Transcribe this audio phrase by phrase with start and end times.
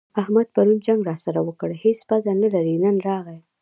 [0.21, 3.39] احمد پرون جنګ راسره وکړ؛ هيڅ پزه نه لري- نن راغی.